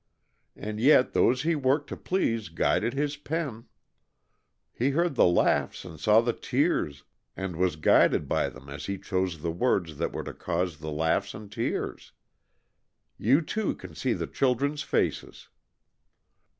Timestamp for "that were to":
9.97-10.33